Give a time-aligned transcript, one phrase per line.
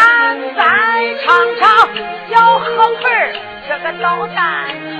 [0.00, 0.08] 咱
[0.56, 0.62] 再
[1.22, 1.28] 唱
[1.60, 1.68] 唱
[2.30, 3.04] 小河盆
[3.68, 4.38] 这个捣蛋
[4.96, 4.98] 虫。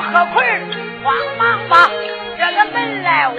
[0.00, 0.36] 何坤
[1.02, 1.90] 慌忙把
[2.38, 3.32] 这个门来捂，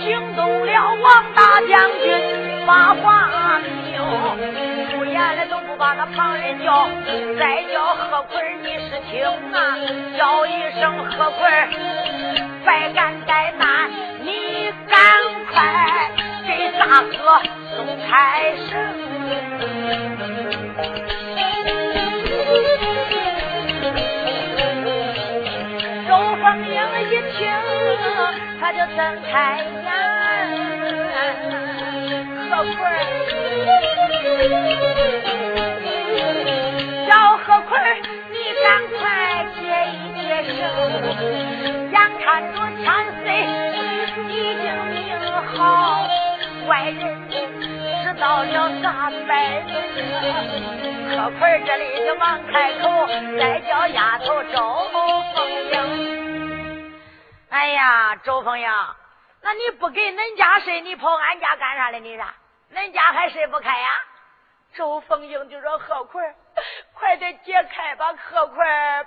[0.00, 4.71] 惊动了王大将军马华明。
[5.12, 6.88] 出言来都不把那旁人叫，
[7.38, 9.76] 再叫何坤你是听啊，
[10.16, 11.52] 叫一声何坤，
[12.64, 13.90] 百感怠慢，
[14.22, 14.98] 你赶
[15.52, 16.10] 快
[16.46, 17.42] 给大哥
[17.76, 18.72] 送财神。
[26.42, 26.74] 凤英
[27.08, 27.40] 一听，
[28.58, 28.98] 他就睁
[29.30, 29.30] 开
[29.84, 29.92] 眼，
[32.50, 32.74] 何坤，
[37.08, 37.70] 小何坤，
[38.30, 38.66] 你赶
[38.98, 39.00] 快
[39.54, 39.60] 接
[39.92, 40.58] 一接生，
[41.90, 42.84] 眼看着千
[43.20, 43.24] 岁
[44.28, 44.96] 已经命
[45.56, 45.60] 好，
[46.66, 47.34] 外人知
[48.18, 48.86] 道了咋
[49.28, 49.30] 办？
[51.10, 53.06] 何坤这里就忙开口，
[53.38, 54.56] 再叫丫头周
[54.92, 54.96] 凤
[55.72, 55.74] 英。
[57.50, 58.66] 哎呀，周凤英，
[59.42, 62.00] 那你不给恁家睡，你跑俺家干啥嘞？
[62.00, 62.24] 你说，
[62.74, 63.88] 恁家还睡不开呀？
[64.74, 66.34] 周凤英就说：“何坤，
[66.94, 68.56] 快点解开吧，何坤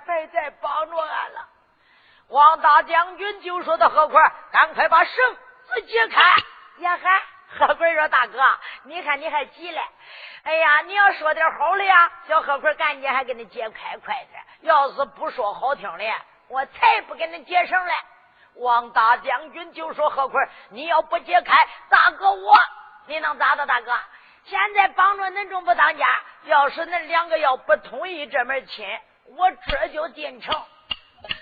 [0.06, 1.48] 别再帮着俺了。”
[2.28, 5.34] 王大将军就说：“的何坤，赶快把绳
[5.66, 6.22] 子解开。”
[6.82, 7.22] 呀哈！
[7.58, 8.38] 何坤说：“大哥，
[8.84, 9.80] 你看你还急嘞？
[10.42, 14.42] 哎呀，你要说点好的呀，小何坤赶紧还给你解开快点。
[14.60, 16.14] 要是不说好听的，
[16.48, 17.92] 我才不给你解绳嘞。”
[18.56, 22.56] 王大将军就说：“何坤，你要不解开，大哥我，
[23.06, 23.66] 你能咋的？
[23.66, 23.92] 大哥，
[24.48, 26.06] 现在帮着恁仲不当家，
[26.44, 28.86] 要是恁两个要不同意这门亲，
[29.36, 30.54] 我这就进城。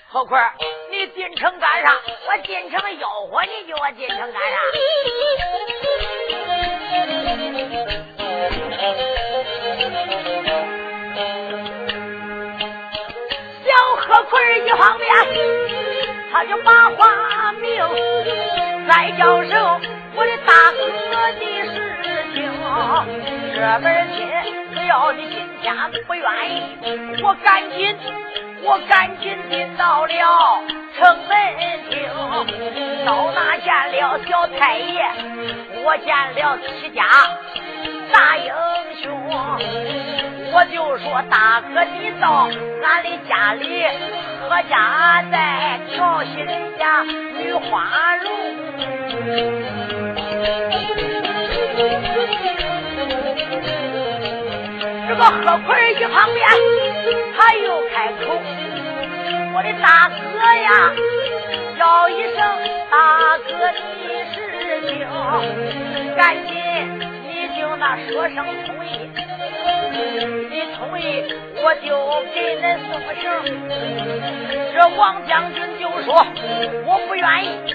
[0.09, 0.43] 何坤，
[0.91, 1.95] 你进城干啥？
[2.27, 4.57] 我进城吆喝你，叫我进城干啥？
[13.67, 15.07] 小何坤一方面。”
[16.33, 17.87] 他就把话明，
[18.89, 19.81] 再叫声
[20.17, 20.79] 我的大哥
[21.39, 21.84] 的事。
[23.55, 24.27] 这门亲
[24.75, 25.75] 只要你今天
[26.07, 27.97] 不愿意，我赶紧，
[28.63, 30.13] 我赶紧进到了
[30.97, 31.37] 城门
[31.89, 31.93] 厅，
[33.07, 35.05] 到那见了小太爷，
[35.85, 37.05] 我见了七家
[38.13, 38.53] 大英
[39.03, 39.05] 雄，
[40.53, 42.49] 我就说大哥你到
[42.83, 43.85] 俺的家里。
[44.47, 48.31] 何家在调戏人家女花容，
[55.25, 56.47] 这个何坤一旁边
[57.35, 58.39] 他又开口
[59.57, 60.23] ：“我的大哥
[60.53, 60.93] 呀，
[61.79, 62.37] 叫一声
[62.91, 62.95] 大
[63.39, 63.51] 哥
[64.03, 64.05] 你
[64.35, 64.37] 是
[64.83, 64.93] 听，
[66.15, 66.53] 赶紧
[67.27, 69.09] 你就那说声同意。”
[70.51, 71.03] 你同意，
[71.63, 71.89] 我就
[72.35, 73.25] 给恁送绳。
[74.75, 76.13] 这王将军就说
[76.85, 77.75] 我不愿意，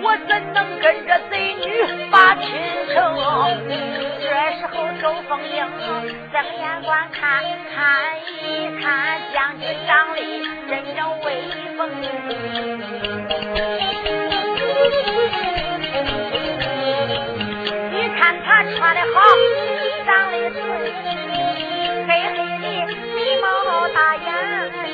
[0.00, 2.46] 我怎能跟着贼女把亲
[2.92, 2.96] 成？
[4.20, 4.26] 这
[4.58, 5.56] 时候周凤英
[6.32, 7.44] 睁眼观看，
[7.74, 7.78] 看
[8.42, 10.18] 一看将军长得
[10.68, 11.26] 真正威
[11.76, 11.78] 风，
[17.90, 18.46] 你看他
[18.76, 19.14] 穿的好。
[20.06, 20.58] 长得俊，
[22.06, 22.36] 黑黑
[22.86, 23.44] 的眉毛
[23.88, 24.26] 大眼
[24.72, 24.88] 睛，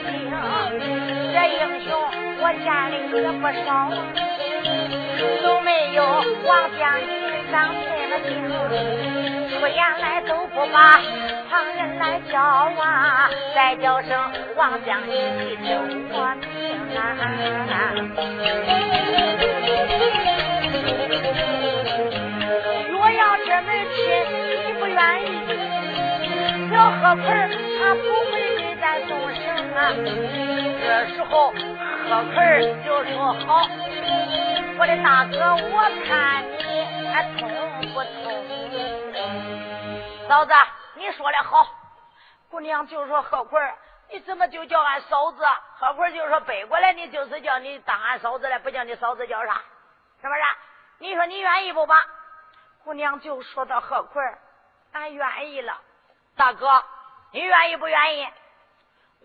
[1.33, 1.89] 这英雄
[2.41, 3.67] 我见的也不少，
[5.43, 6.05] 都没有
[6.45, 7.09] 王将军
[7.51, 8.31] 长这么精，
[9.51, 11.01] 出言来都不把
[11.51, 14.19] 旁人来叫啊，再叫声
[14.57, 15.69] 王将军你听
[16.13, 16.47] 我命
[16.97, 16.99] 啊！
[22.91, 23.97] 若要这门亲
[24.67, 24.87] 你不。
[24.87, 25.27] 愿意。
[26.71, 27.23] 小贺奎
[27.79, 29.79] 他不会给咱送绳啊。
[30.81, 30.85] 这
[31.15, 31.31] 时候
[32.09, 33.67] 贺奎就说：“好，
[34.79, 37.51] 我的大哥，我看你还通
[37.93, 38.23] 不通？”
[40.29, 40.53] 嫂子，
[40.95, 41.67] 你说的好。
[42.49, 43.61] 姑娘就说：“贺奎，
[44.09, 45.45] 你怎么就叫俺嫂子？”
[45.79, 49.61] 贺奎就说：“背过来，你就是叫你当俺嫂子了，不叫你嫂子叫啥？
[50.23, 50.41] 是不是？
[50.99, 51.97] 你说你愿意不吧？”
[52.85, 54.23] 姑娘就说到：“贺奎，
[54.93, 55.77] 俺愿意了。
[56.37, 56.85] 大哥，
[57.33, 58.29] 你愿意不愿意？”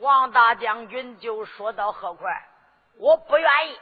[0.01, 2.31] 王大将军就说到：“贺奎，
[2.99, 3.79] 我不愿意。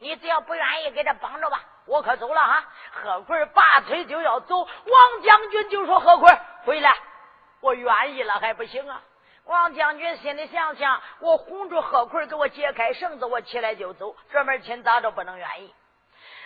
[0.00, 2.64] 你只要不愿意，给他绑着吧，我可走了哈。”
[3.02, 6.96] 贺奎拔腿就要走，王将军就说：“贺奎，回来，
[7.60, 9.02] 我愿意了还不行啊？”
[9.44, 14.14] 王将军心里想想：“我哄住贺奎，给我解开绳子，我起来就走。
[14.30, 15.74] 这门亲咋着不能愿意？”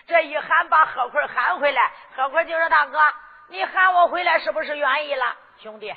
[0.06, 1.92] 这一喊，把贺奎喊回来。
[2.16, 2.98] 贺奎就说：“大哥，
[3.48, 5.36] 你喊我回来，是不是愿意了？
[5.58, 5.94] 兄弟，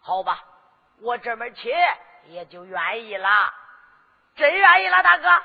[0.00, 0.44] 好吧，
[1.02, 1.72] 我这门亲
[2.26, 3.52] 也就愿意了，
[4.36, 5.42] 真愿意了，大哥，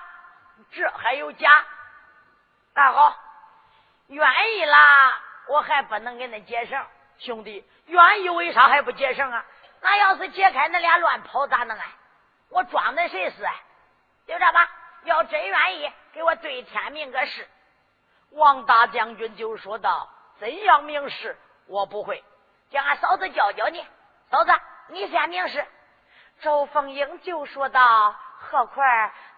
[0.72, 1.66] 这还有假？
[2.74, 3.18] 那好，
[4.08, 6.86] 愿意啦，我还不能给恁解绳。
[7.18, 9.46] 兄弟，愿意为啥还不解绳啊？
[9.82, 11.86] 那要是解开，恁俩乱跑咋弄啊？
[12.50, 13.48] 我装的谁是？
[14.28, 14.70] 就这吧，
[15.04, 17.48] 要真愿意，给我对天明个誓。”
[18.32, 20.10] 王大将军就说道
[20.40, 21.38] ：“怎样明示？
[21.68, 22.24] 我不会，
[22.70, 23.86] 叫俺嫂子教教你。
[24.30, 24.52] 嫂子，
[24.88, 25.66] 你先明示。”
[26.42, 28.16] 周凤英就说道
[28.50, 28.86] ：“何况，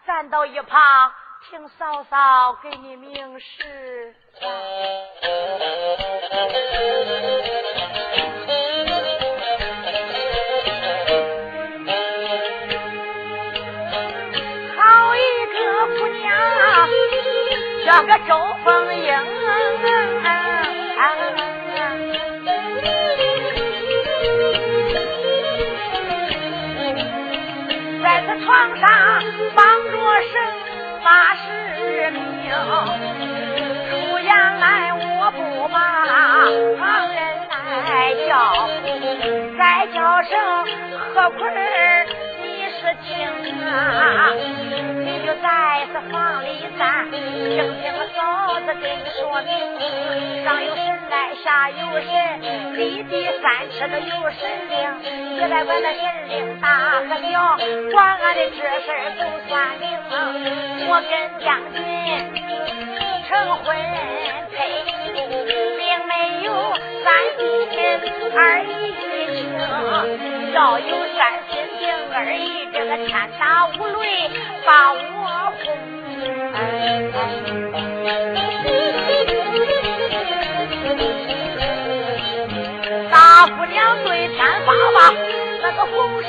[0.07, 1.11] 咱到一旁
[1.49, 4.15] 听嫂嫂给你明示。”
[14.75, 16.89] 好一个姑娘，
[17.85, 18.53] 叫个周。
[18.63, 19.11] 凤英，
[28.53, 28.87] 皇上
[29.55, 29.97] 帮着
[30.31, 30.33] 生
[31.03, 31.41] 把使
[32.11, 32.21] 命，
[33.89, 34.29] 出言
[34.59, 35.01] 来我
[35.31, 35.75] 不骂，
[36.77, 36.85] 旁
[37.15, 37.17] 人
[37.49, 38.31] 来叫，
[39.57, 40.31] 再叫声
[41.15, 42.02] 何坤，儿？
[42.83, 43.15] 是听
[43.65, 43.71] 啊。
[44.35, 47.83] 你就在这房里咱听听
[48.13, 49.49] 嫂子给你说明，
[50.43, 52.11] 上有神来下有神，
[52.77, 54.75] 离地三尺都有神灵，
[55.37, 56.67] 别来管那神灵大
[57.07, 57.57] 和小，
[57.93, 59.83] 管俺的这事儿都算明。
[60.89, 61.79] 我跟将军
[63.29, 63.31] 成
[63.63, 63.65] 婚
[64.51, 64.59] 配，
[65.13, 66.11] 并没
[66.43, 66.47] 有
[67.03, 67.07] 三
[67.37, 67.39] 心
[68.35, 68.67] 二意
[68.99, 69.39] 情，
[70.53, 71.51] 要有三心，
[72.85, 74.29] 个天打五雷
[74.65, 74.97] 把我
[75.63, 75.63] 轰。
[83.11, 85.13] 大姑娘对天发吧，
[85.61, 86.27] 那个红石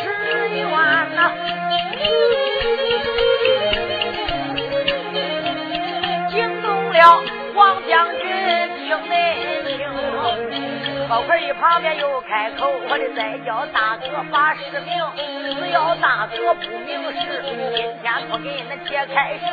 [11.09, 19.49] 高奎一旁边又开口，我的再叫大哥发实名，只要大哥不明示，今天不给恁解开绳。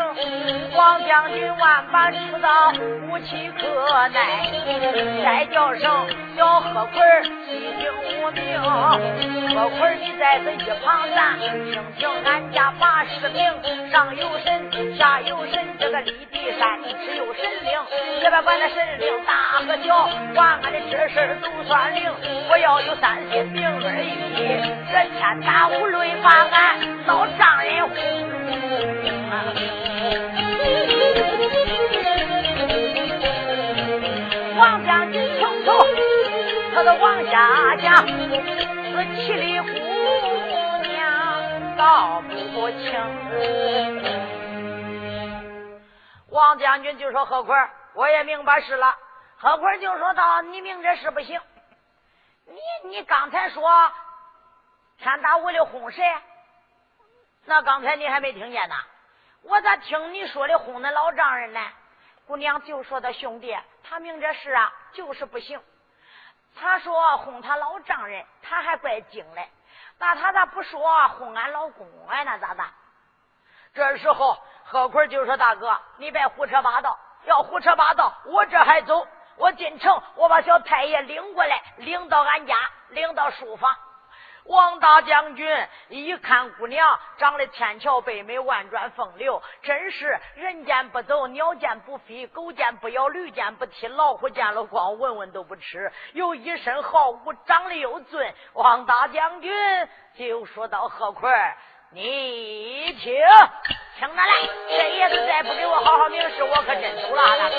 [0.75, 2.71] 王将军万般出刀，
[3.07, 4.49] 武器可耐。
[5.23, 7.01] 再叫声小何奎，
[8.33, 8.65] 细听无
[9.17, 9.55] 名。
[9.55, 17.71] 贺奎你在这一旁站，听听俺家把实名，上有神，下有神，这个立地山只有神灵，
[18.21, 21.37] 也别管那神灵大和小，管俺的这事。
[21.41, 22.11] 都算灵，
[22.49, 24.11] 我要有三心并二意，
[24.91, 27.95] 这天打五雷把俺老丈人轰。
[34.57, 35.19] 王将军
[36.81, 38.11] 他都往下讲，这
[39.15, 39.67] 七里姑
[40.87, 42.91] 娘道不清。
[46.29, 48.95] 王将军就说：“何坤，我也明白事了。”
[49.37, 51.39] 何坤就说道：“你明这事不行，
[52.47, 52.57] 你
[52.89, 53.61] 你刚才说
[54.97, 56.03] 天打五雷轰谁？
[57.45, 58.73] 那刚才你还没听见呢？
[59.43, 61.59] 我咋听你说的轰那老丈人呢？”
[62.25, 65.61] 姑娘就说的兄弟，他明这事啊，就是不行。
[66.55, 69.49] 他说哄他老丈人，他还怪精嘞。
[69.97, 72.23] 那他咋不说哄俺老公啊？
[72.23, 72.67] 那咋办？
[73.73, 82.55] 这时候何坤就说：“大哥，你别胡扯八道，要胡扯八道，我这还走。”我进城，我把小太爷领过来，领到俺家，
[82.89, 83.75] 领到书房。
[84.45, 85.47] 王大将军
[85.89, 95.91] 一看姑娘长得天桥北美，万转风流，真是人见不走，鸟见不飞，狗见不咬，驴见不踢，老虎见了光，闻闻都不吃。
[96.13, 98.19] 有一身好武，长得又俊。
[98.53, 99.53] 王大将军
[100.17, 101.31] 就说到何坤，
[101.91, 103.13] 你听，
[103.99, 107.55] 听着来，这爷子再不给我好好明示，我可真走了，大哥。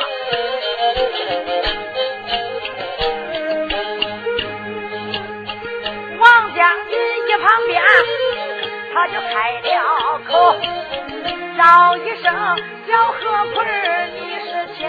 [7.39, 7.83] 旁边，
[8.93, 10.57] 他就开了口，
[11.57, 12.25] 叫一声
[12.89, 13.21] ：“小何
[13.55, 13.67] 坤，
[14.15, 14.81] 你是亲。”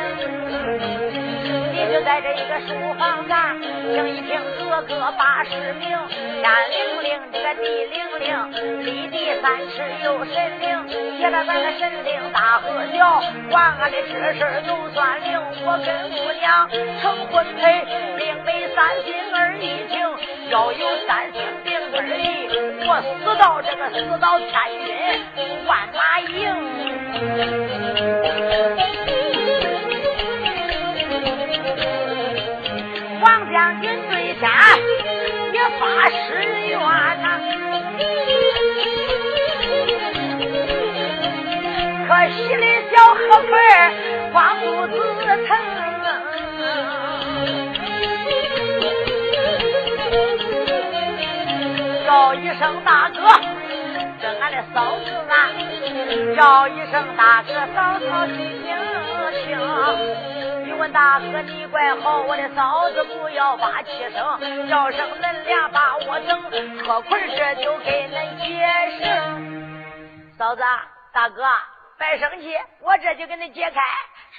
[1.94, 13.22] 就在这一个书房上，听一听哥哥把诗名，天灵灵，这个地灵灵，立地三尺有神灵，写了咱个神灵大和小，
[13.52, 15.40] 完俺的这事都算灵。
[15.64, 16.68] 我跟姑娘
[17.00, 17.86] 成婚配，
[18.18, 20.02] 并没三心二意情，
[20.50, 22.50] 要有三心并二意，
[22.88, 24.50] 我死到这个死到天
[24.84, 24.90] 军
[25.68, 27.93] 万马营。
[43.34, 43.58] 小河葵
[44.32, 44.94] 光顾自
[45.48, 45.58] 疼，
[52.06, 53.18] 叫一声大哥，
[54.22, 55.50] 这俺的嫂子啊，
[56.38, 58.72] 叫一声大哥，嫂嫂听你。
[60.78, 66.40] 问大哥，你怪好，我的嫂子不要把气生，叫声恁俩把我整，
[66.86, 68.46] 何坤这就给恁解
[69.00, 69.06] 释。
[70.38, 70.62] 嫂子，
[71.12, 71.44] 大哥，
[72.04, 73.82] 别生气，我这就给你解开。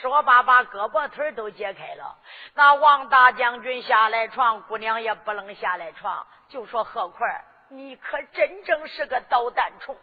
[0.02, 2.14] 说罢，把胳膊腿都解开了。
[2.54, 7.28] 那王大将军下来床，姑娘也不能下来床，就说何坤，
[7.70, 9.96] 你可真正是个捣蛋虫。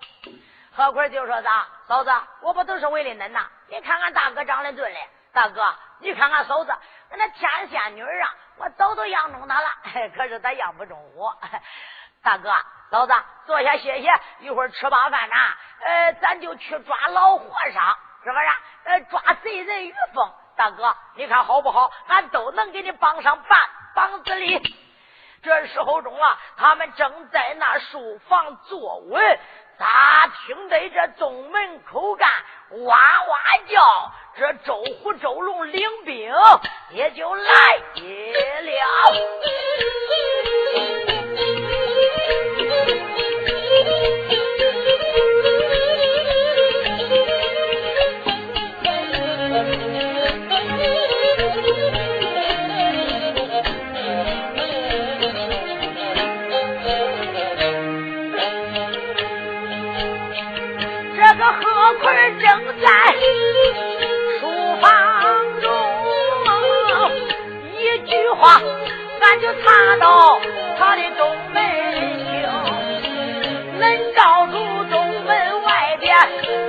[0.73, 3.47] 何坤就说咋，嫂子，我不都是为了恁呐？
[3.67, 5.07] 你看看大哥长得俊嘞。
[5.31, 5.63] 大哥，
[5.99, 6.73] 你看看嫂子
[7.09, 9.67] 跟，那天仙女啊，我早都养中她了，
[10.15, 11.37] 可是她养不中我。
[12.23, 12.53] 大哥，
[12.91, 13.13] 嫂子，
[13.47, 14.09] 坐下歇歇，
[14.41, 15.35] 一会儿吃罢饭呐，
[15.83, 18.45] 呃，咱就去抓老和尚，是不是？
[18.83, 20.31] 呃，抓贼人于凤。
[20.55, 21.91] 大哥，你看好不好？
[22.07, 23.59] 俺都能给你帮上半
[23.95, 24.61] 帮子力。
[25.41, 29.39] 这时候中啊，他们正在那书房坐稳。
[29.79, 32.29] 咋听得这东门口干
[32.85, 33.37] 哇哇
[33.67, 34.11] 叫？
[34.37, 36.31] 这周虎、周龙领兵
[36.91, 37.51] 也就来
[38.61, 38.71] 了。
[69.41, 70.39] 就查到
[70.77, 71.63] 他的东门
[72.29, 72.47] 厅，
[73.79, 74.53] 能照住
[74.91, 74.93] 东
[75.23, 76.15] 门外边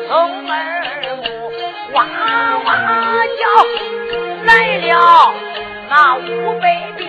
[0.09, 0.83] 松儿
[1.17, 1.23] 木
[1.93, 2.07] 哇
[2.64, 2.69] 哇
[3.38, 3.43] 叫，
[4.45, 5.35] 来了
[5.91, 6.64] 那五百
[6.97, 7.02] 兵。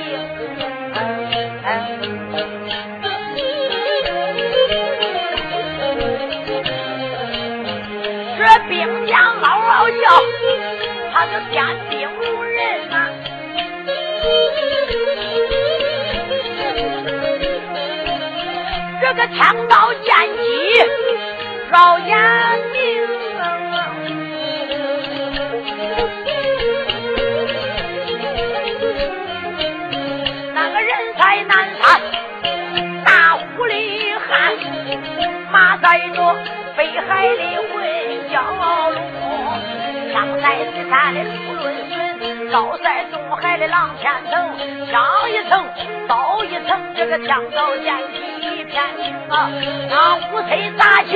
[8.37, 10.21] 这兵将嗷嗷叫，
[11.13, 11.63] 他就点
[19.15, 20.43] 这个枪刀剑戟
[21.69, 22.17] 绕眼
[22.71, 22.81] 明，
[30.55, 32.01] 那个人在南山，
[33.05, 34.51] 大虎里汉，
[35.51, 36.35] 马在着
[36.75, 37.43] 北海里。
[38.33, 38.97] 蛟龙，
[40.11, 44.57] 枪在西山的出论笋，刀在东海的浪天层，
[44.89, 45.69] 枪一层，
[46.07, 48.32] 刀一层，这个枪刀剑戟
[48.73, 49.51] 一片青啊！
[49.87, 51.11] 那五彩杂旗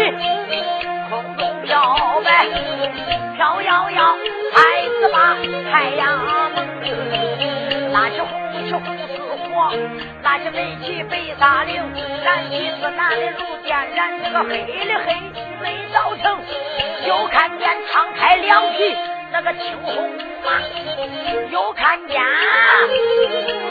[1.10, 2.46] 空中飘摆，
[3.36, 4.16] 飘摇摇，
[4.54, 5.36] 太子把
[5.72, 6.20] 太阳
[6.54, 6.64] 蒙，
[7.92, 9.18] 那是红旗红似
[9.50, 9.74] 火，
[10.22, 11.82] 那是美旗白大岭，
[12.24, 15.16] 蓝旗是蓝的如电燃，这个黑的黑
[15.64, 16.40] 没造成。
[17.08, 18.96] 又看见敞开两匹
[19.32, 20.12] 那个青红
[20.46, 20.62] 马，
[21.50, 22.22] 又看见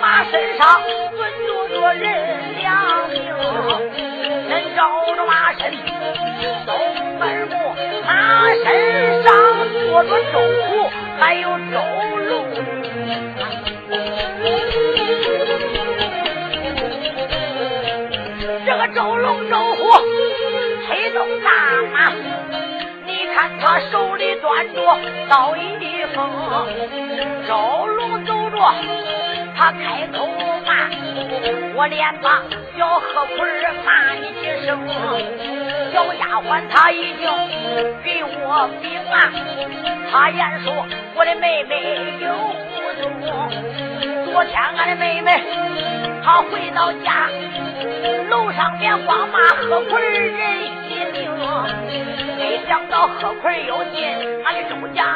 [0.00, 3.22] 马身上蹲着着人两名，
[4.48, 5.72] 人照着马身
[6.64, 6.74] 松
[7.20, 7.54] 耳目，
[8.04, 9.32] 马身上
[9.70, 10.90] 坐着周虎，
[11.20, 11.78] 还有周
[12.26, 12.44] 龙。
[18.66, 19.78] 这个周龙周虎
[20.88, 21.50] 推动大
[21.92, 22.10] 马，
[23.06, 26.28] 你看他手里端着刀一锋，
[27.46, 28.74] 周龙走着，
[29.56, 30.28] 他开口，
[31.76, 32.42] 我连把
[32.76, 33.46] 小何坤
[33.84, 34.80] 骂你几声，
[35.92, 37.28] 小丫鬟她已经
[38.02, 39.30] 给我禀啊，
[40.10, 40.72] 他言说
[41.14, 42.54] 我的妹妹有误
[44.32, 45.42] 昨天俺的妹妹
[46.24, 47.28] 她回到家。
[48.30, 50.14] 楼上面光骂何坤人
[50.88, 51.30] 一命，
[52.38, 54.02] 没想到何坤又进
[54.44, 55.15] 俺的周家，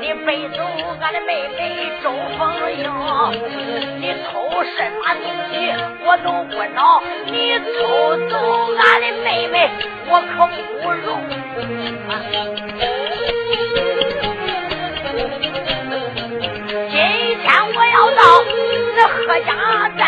[0.00, 0.58] 你背走
[1.00, 2.40] 俺的妹妹周凤
[2.72, 2.80] 英，
[4.00, 5.52] 你偷什么东西
[6.04, 7.32] 我都不恼，你
[7.78, 8.32] 偷走
[8.76, 9.54] 俺的妹妹
[10.08, 10.46] 我可
[10.82, 11.06] 不容。
[16.90, 16.94] 今
[17.40, 18.20] 天我要到
[18.96, 19.50] 那何家
[19.98, 20.00] 寨。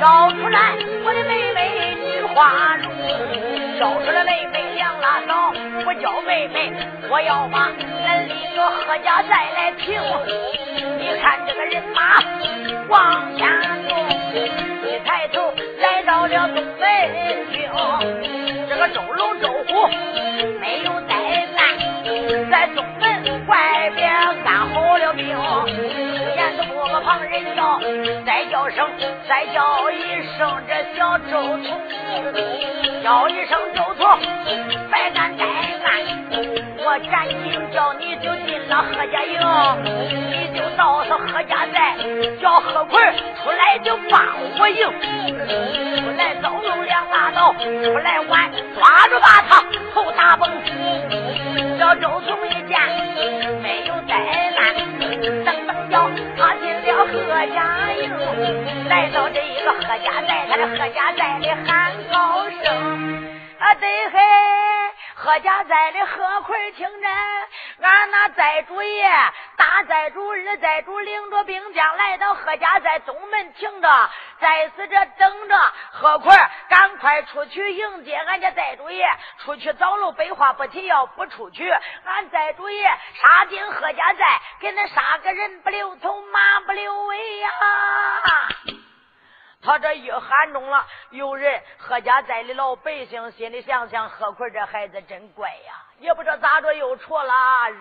[0.00, 0.56] 找出来
[1.04, 1.58] 我的妹妹
[2.06, 2.84] 菊花容，
[3.78, 5.52] 找出来妹妹杨拉嫂，
[5.84, 6.72] 不叫妹妹，
[7.08, 7.70] 我要把
[8.04, 10.00] 咱李哥何家寨来平。
[10.98, 12.18] 你看这个人马
[12.88, 13.48] 往前
[13.88, 13.94] 走，
[14.84, 17.70] 一抬头来到了东门厅，
[18.68, 19.88] 这个周龙周虎
[28.70, 28.88] 声，
[29.28, 31.62] 再叫一声，这小周通，
[33.02, 34.18] 叫一声周通，
[34.90, 35.40] 别敢怠
[35.82, 35.88] 慢，
[36.78, 37.36] 我赶紧
[37.72, 39.40] 叫你就进了何家营，
[40.30, 41.96] 你就到是何家寨，
[42.40, 43.00] 叫何奎
[43.42, 44.20] 出来就帮
[44.58, 44.86] 我营，
[45.96, 49.62] 出来遭用两拉倒，出来玩，抓住把他
[49.94, 50.50] 头打崩，
[51.78, 52.78] 叫周通一见
[53.62, 54.47] 没有怠慢，噔噔叫。
[54.47, 54.47] 他
[57.12, 63.24] 贺家营，来到这一个贺家寨，他这贺家寨里喊高声
[63.58, 64.18] 啊，对嘿，
[65.28, 67.08] 何家寨的何奎听着，
[67.82, 69.06] 俺那寨主爷、
[69.58, 74.10] 大寨主、二寨主领着兵将来到何家寨东门停着，
[74.40, 75.72] 在此这等着。
[75.92, 76.34] 何奎
[76.70, 79.06] 赶快出去迎接俺家寨主爷，
[79.44, 81.70] 出去找路白话不提，要不出去，
[82.06, 87.50] 俺寨主爷杀进何家寨，给恁杀个人不留头，马不留尾呀！
[89.60, 97.34] 他这一喊中了，有人何家寨的老百姓心里想想：何奎这孩子真乖呀，也不知道咋着又戳了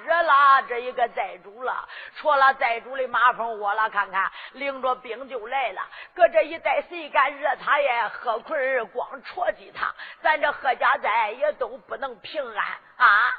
[0.04, 3.88] 惹了这一个寨主了，戳了寨主的马蜂窝了。
[3.92, 5.82] 看看领着兵就来了，
[6.16, 8.10] 搁这一带谁敢惹他呀？
[8.10, 12.66] 何奎光戳击他，咱这何家寨也都不能平安
[12.98, 13.32] 啊！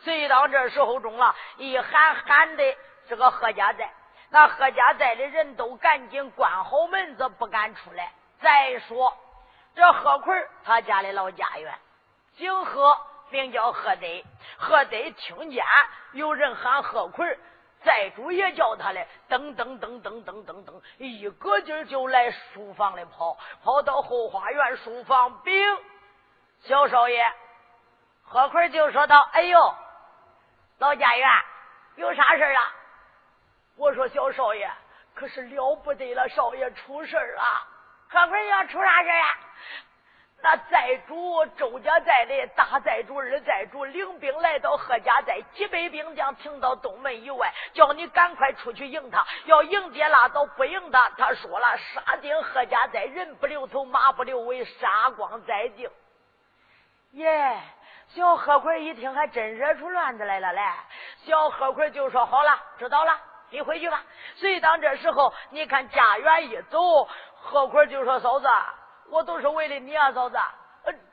[0.00, 2.76] 所以到这时候中了，一喊喊的
[3.08, 3.90] 这个何家寨。
[4.30, 8.12] 那何家寨的人都赶紧关好门子，不敢出来。
[8.40, 9.16] 再说
[9.74, 11.74] 这何奎他家的老家园，
[12.36, 12.98] 姓何，
[13.30, 14.06] 名叫何德。
[14.58, 15.64] 何德听见
[16.12, 17.38] 有人喊何奎，
[17.84, 25.54] 寨主也叫他嘞，噔噔噔噔噔噔噔，一个劲儿就来书房里跑，跑到后花园书房禀
[26.62, 27.24] 小少爷。
[28.24, 29.74] 何奎就说道：“哎呦，
[30.78, 31.28] 老家园
[31.94, 32.72] 有啥事啊？”
[33.76, 34.70] 我说小少爷，
[35.14, 37.42] 可是了不得了，少爷出事了。
[38.08, 39.28] 何坤要出啥事啊？
[40.42, 49.26] 那寨主周家寨的大寨主、二寨主领兵来到贺家寨，几百兵将停到东门以外，叫你赶快出去迎他。
[49.46, 55.90] 要迎接拉倒，不迎他，他说了，杀进贺家寨，人不留头，马不留尾，杀光在定。
[57.12, 57.60] 耶！
[58.08, 60.62] 小何坤一听，还真惹出乱子来了嘞。
[61.24, 63.18] 小何坤就说：“好了，知道了。”
[63.50, 64.02] 你回去吧。
[64.36, 67.08] 所以当这时候，你看家园一走，
[67.40, 68.48] 何坤就说：“嫂子，
[69.10, 70.38] 我都是为了你啊，嫂子。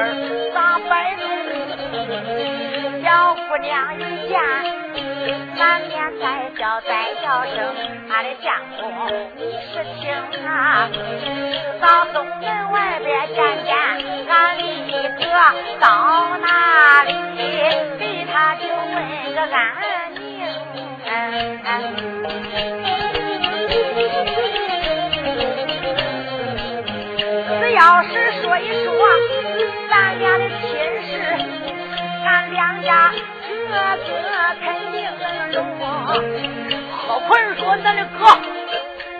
[0.52, 0.56] 咋
[0.88, 1.22] 摆弄？
[3.02, 4.83] 小姑娘一见。
[5.56, 7.56] 满面带笑，再叫声
[8.10, 8.82] 俺的相公，
[9.36, 9.40] 你
[9.72, 10.02] 是听
[10.46, 10.88] 啊？
[11.80, 13.74] 到东门外边见见
[14.28, 14.62] 俺的
[15.18, 15.24] 哥，
[15.80, 15.86] 到
[16.38, 16.46] 哪
[17.04, 17.10] 里
[17.98, 19.56] 给他就问个安
[20.14, 20.20] 宁。
[27.60, 28.10] 只要是
[28.42, 28.86] 说一说
[29.88, 30.62] 咱俩的亲
[31.08, 31.12] 事，
[32.24, 33.12] 俺两家
[33.74, 34.94] 哥哥肯定。
[36.96, 38.24] 何坤说：“咱的哥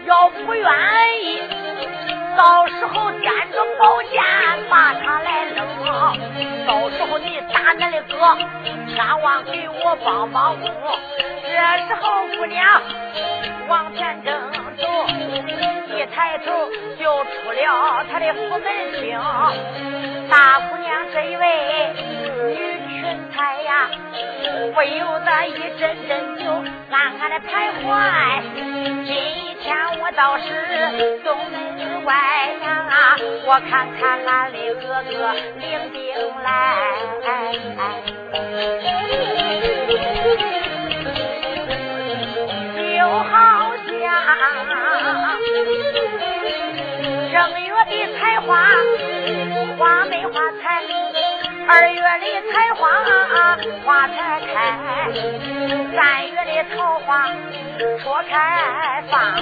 [0.07, 0.65] 要不愿
[1.23, 1.43] 意，
[2.37, 4.23] 到时候掂着宝剑
[4.69, 5.67] 把他来扔。
[6.67, 8.15] 到时候你打咱的哥，
[8.95, 10.71] 千万给我帮帮工。
[11.43, 11.51] 这
[11.87, 12.83] 时候姑娘
[13.69, 14.35] 往前正
[14.79, 14.87] 走，
[15.95, 16.45] 一抬头
[16.99, 18.63] 就出了他的府门
[19.01, 19.19] 厅。
[20.31, 21.45] 大姑娘这一位
[22.57, 23.91] 女。”人才呀，
[24.75, 26.45] 不由得一阵阵就
[26.91, 27.51] 暗暗的徘
[27.85, 27.87] 徊。
[29.05, 29.13] 今
[29.61, 32.15] 天我倒是东门外
[32.63, 36.01] 呀，我看看俺的哥哥领兵
[36.43, 36.49] 来，
[51.67, 52.89] 二月里采花
[53.85, 54.53] 花才开，
[55.97, 57.27] 三月里桃花
[58.03, 59.37] 初开放，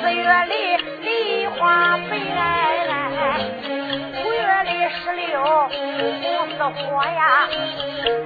[0.00, 2.92] 四月里梨花北来来，
[4.24, 7.48] 五月里石榴红似火呀，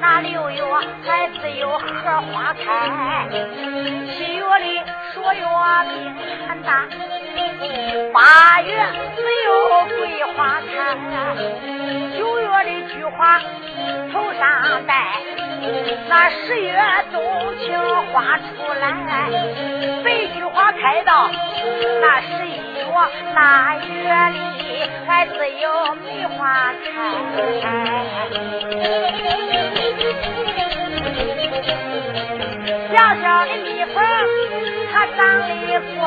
[0.00, 0.62] 那六月
[1.06, 1.78] 还只有荷
[2.33, 3.28] 花开，
[4.16, 4.83] 七月里
[5.14, 5.44] 朔月
[5.90, 5.92] 冰
[6.46, 6.87] 山大，
[8.12, 8.68] 八月
[9.16, 9.50] 只有
[9.98, 10.70] 桂花开，
[12.18, 12.80] 九月里
[13.16, 13.40] 花
[14.12, 14.92] 头上戴，
[16.09, 16.73] 那十月
[17.12, 17.23] 冬
[17.59, 17.79] 青
[18.12, 18.42] 花出
[18.81, 18.85] 来，
[20.05, 21.31] 白菊花开到
[22.01, 22.87] 那十一月，
[23.35, 23.85] 那月
[24.31, 24.38] 里
[25.07, 26.88] 还只有梅花开。
[32.92, 33.96] 小小的蜜蜂，
[34.92, 35.18] 它长
[35.66, 36.01] 得乖，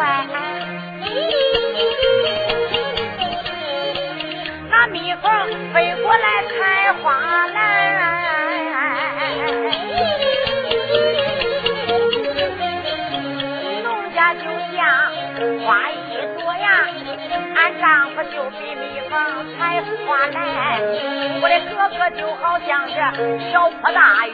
[4.88, 5.32] 蜜蜂
[5.74, 7.60] 飞过来采花来，
[13.84, 14.42] 农家就
[14.76, 14.86] 像
[15.66, 15.94] 花一
[16.38, 16.66] 朵呀，
[17.56, 19.12] 俺丈夫就比蜜蜂
[19.58, 20.82] 采花来，
[21.42, 22.94] 我的哥哥就好像是
[23.50, 24.32] 瓢泼大雨。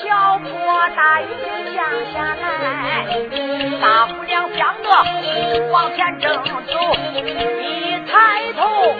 [0.00, 0.48] 瓢泼
[0.94, 1.76] 大雨就降
[2.12, 2.46] 下来，
[3.80, 4.86] 大姑娘想着
[5.72, 6.52] 往前正走，
[7.16, 8.12] 一抬
[8.56, 8.94] 头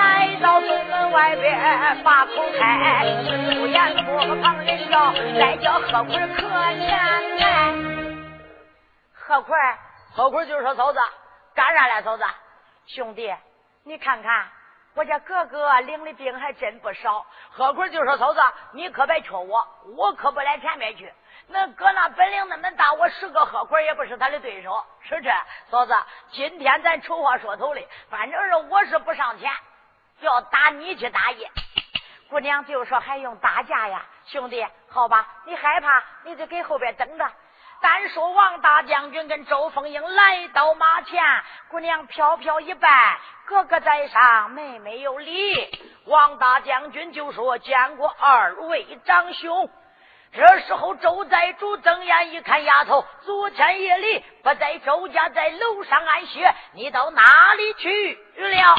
[0.00, 3.04] 来到东门外边把口开，
[3.54, 7.74] 不言不旁人叫，再叫何坤可前来。
[9.12, 9.60] 何坤，
[10.14, 10.98] 何坤就说嫂子，
[11.54, 12.00] 干啥来？
[12.02, 12.24] 嫂子，
[12.86, 13.30] 兄弟，
[13.84, 14.46] 你看看。
[14.96, 18.40] 我家哥哥领的兵还真不少，何坤就说：“嫂子，
[18.72, 19.64] 你可别缺我，
[19.96, 21.10] 我可不来前面去。
[21.46, 24.84] 那哥那本领那么大，我十个何坤也不是他的对手。
[25.00, 25.30] 是这，
[25.70, 25.94] 嫂子，
[26.32, 29.48] 今天咱丑话说头的，反正是我是不上前，
[30.20, 31.50] 要打你去打爷。
[32.28, 37.30] 姑娘就说还用打架呀，兄弟，好吧，你害怕你就给后边等着。
[37.82, 41.22] 单说王大将军跟周凤英来到马前，
[41.68, 43.18] 姑娘飘飘一拜。
[43.46, 45.80] 哥哥在上，妹妹有礼。
[46.04, 49.68] 王大将军就说：“见过二位长兄。”
[50.32, 58.76] 这时候，周寨主睁眼一看，丫头，昨天夜里不在周家，在楼上安歇，你到哪里去了？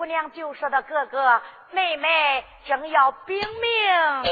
[0.00, 4.24] 姑娘就说：“的哥哥，妹妹正要禀命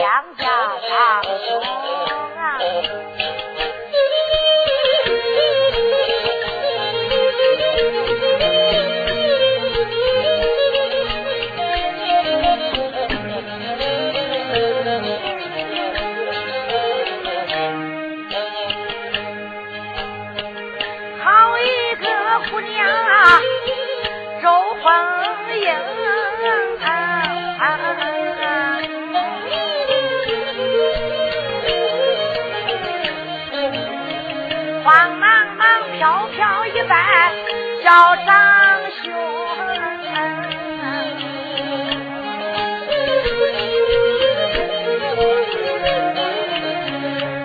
[0.00, 1.60] 杨家堂兄
[2.36, 2.58] 啊。”
[37.86, 38.34] 小长
[39.00, 39.14] 兄，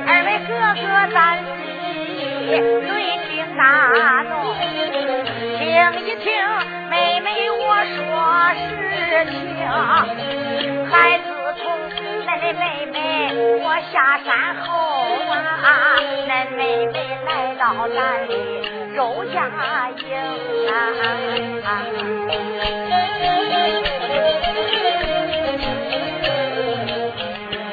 [0.07, 0.49] 二位哥
[0.81, 1.69] 哥担心
[2.81, 2.89] 雷
[3.29, 3.61] 霆大
[4.23, 4.33] 怒，
[5.59, 5.61] 听
[6.07, 6.25] 一听
[6.89, 7.61] 妹妹我
[7.93, 8.01] 说
[8.57, 8.65] 实
[9.29, 9.37] 情，
[10.89, 11.29] 孩子
[11.61, 12.97] 从恁的妹妹
[13.63, 14.27] 我下山
[14.63, 14.65] 后
[15.61, 15.69] 啊，
[16.27, 17.95] 恁妹妹来到咱
[18.27, 18.31] 的。
[18.95, 20.03] 周家营
[20.67, 20.69] 啊，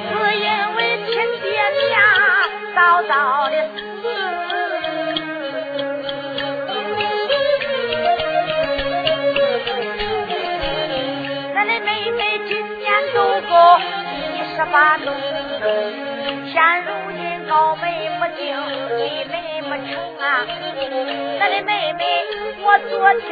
[0.08, 1.46] 只因为亲爹
[1.88, 1.92] 娘
[2.74, 3.12] 早早
[3.50, 3.76] 的死，
[11.54, 13.52] 咱的妹妹今年都够
[14.22, 15.06] 一十八岁，
[16.52, 18.42] 现如今高眉不定，
[19.68, 20.46] 不成啊。
[21.38, 22.04] 咱的妹妹，
[22.62, 23.28] 我昨天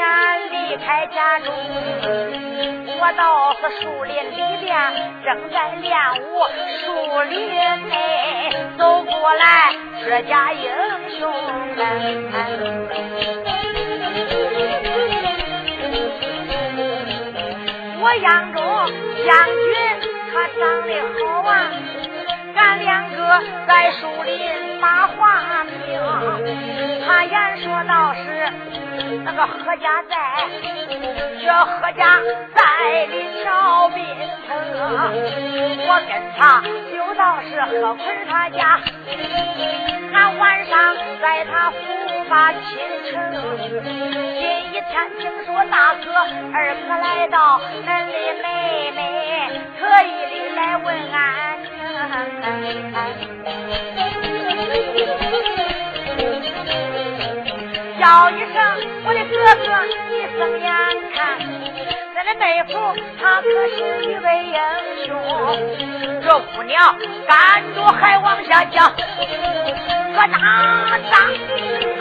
[0.50, 1.54] 离开家中，
[3.00, 4.76] 我到是树林里边，
[5.24, 6.44] 正在练武。
[6.84, 6.86] 树
[7.22, 7.34] 林
[7.88, 7.94] 内
[8.76, 10.68] 走过来这家英
[11.18, 11.32] 雄，
[17.98, 18.62] 我眼中
[19.26, 19.74] 将军
[20.32, 21.42] 他长得好
[23.66, 26.00] 在树林把话听，
[27.06, 28.50] 他言说道是
[29.24, 30.14] 那个何家在，
[31.42, 32.20] 这何家
[32.54, 33.12] 在的
[33.42, 34.04] 调兵
[34.46, 34.56] 城，
[35.86, 36.62] 我跟他
[36.92, 38.80] 就到是何坤他家，
[40.12, 41.76] 俺晚上在他府
[42.28, 42.60] 把亲
[43.10, 43.12] 成，
[44.38, 46.04] 今一天听说大哥
[46.54, 48.12] 二哥来到，恁的
[48.42, 48.98] 妹妹
[49.78, 51.55] 特意的来问俺。
[57.98, 58.54] 叫一声
[59.04, 59.66] 我的哥哥，
[60.10, 60.70] 你睁眼
[61.14, 61.16] 看，
[62.14, 62.70] 咱的妹夫
[63.20, 64.56] 他可是一位英
[65.06, 65.08] 雄。
[66.22, 71.14] 这姑娘赶着还往下讲，可大当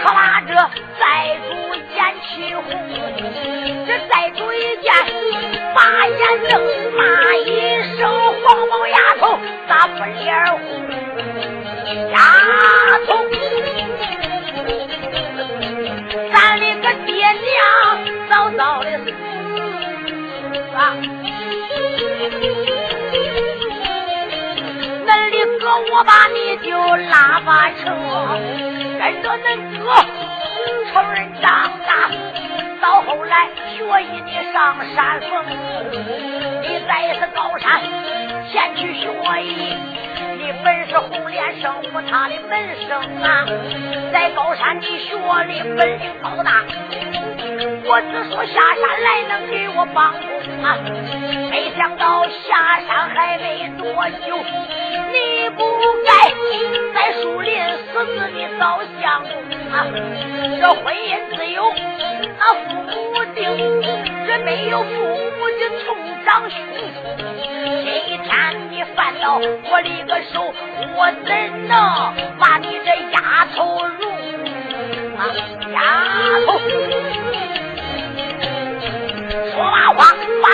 [0.02, 0.54] 可拉着
[1.00, 1.50] 寨主
[1.96, 2.64] 眼气红，
[18.58, 19.14] 到的是
[20.76, 20.96] 啊！
[25.06, 26.70] 恁的哥，我把你就
[27.10, 27.84] 拉把成，
[29.00, 29.48] 跟着恁
[29.80, 29.84] 哥
[30.92, 32.10] 成人长大，
[32.82, 35.32] 到后来学艺的上山峰，
[36.62, 37.82] 你在是高山。
[38.52, 39.08] 前去学
[39.42, 39.76] 艺，
[40.38, 42.54] 你本是红莲圣母他的门
[42.88, 43.46] 生啊，
[44.14, 46.64] 在高山你学的本领高大，
[47.88, 50.28] 我只说下山来能给我帮工
[50.64, 50.76] 啊，
[51.52, 53.84] 没想到下山还没多
[54.26, 54.36] 久，
[55.14, 55.64] 你不
[56.04, 56.10] 该
[56.96, 57.54] 在树林
[57.94, 59.30] 私自的造相公
[59.72, 59.86] 啊，
[60.60, 61.72] 这婚姻自由，
[62.40, 63.46] 那父母定，
[64.26, 64.88] 这没有父
[65.38, 65.96] 母就从
[66.26, 66.58] 长兄。
[67.86, 68.28] 这一天
[68.72, 70.52] 你犯到我的个手，
[70.96, 71.72] 我怎能
[72.40, 74.12] 把你这丫头容
[75.18, 75.20] 啊？
[75.72, 75.78] 丫
[76.46, 76.60] 头，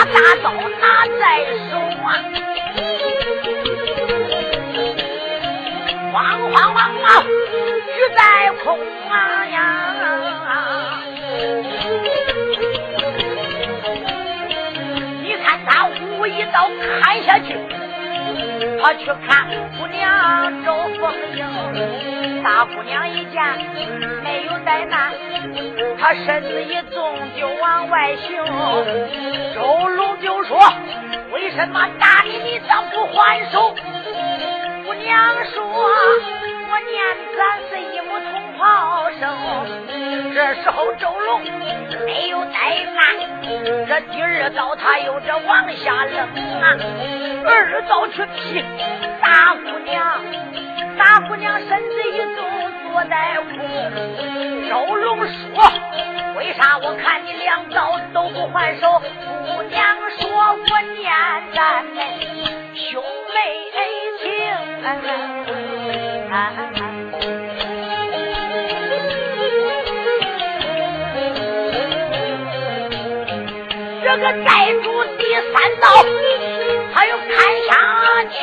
[0.05, 1.23] 大刀拿在
[1.69, 2.07] 手啊，
[6.11, 6.15] 慌
[6.51, 7.29] 慌忙忙举
[8.15, 8.19] 在
[8.63, 9.13] 空啊
[9.45, 9.55] 呀！
[15.21, 17.55] 你看他武一刀砍下去。
[18.83, 23.43] 他去看姑娘周凤英，大姑娘一见
[24.23, 25.13] 没有怠慢，
[25.99, 28.43] 他身子一纵就往外行。
[29.61, 30.57] 周龙就说
[31.31, 33.75] ：“为什么打你你咋不还手？”
[34.83, 36.97] 姑娘说：“我念
[37.37, 39.21] 咱是一母同胞生。”
[40.33, 41.41] 这时候周龙
[42.03, 43.05] 没有怠慢，
[43.87, 46.17] 这第二刀他又这往下扔
[46.59, 46.75] 啊。
[47.45, 48.65] 二刀去劈
[49.21, 50.23] 大姑娘，
[50.97, 52.43] 大姑娘身子一动，
[52.91, 54.30] 坐在空。
[54.71, 55.35] 周龙说
[56.39, 60.29] ：“为啥我看你两刀都不还手？”姑娘说
[60.71, 61.11] ：“我念
[61.53, 61.97] 咱们
[62.73, 63.03] 兄
[63.35, 63.37] 妹
[64.23, 64.31] 情。”
[74.01, 74.85] 这个寨主
[75.17, 75.85] 第三刀。
[76.93, 77.29] 他又看
[77.67, 77.75] 下
[78.31, 78.39] 去，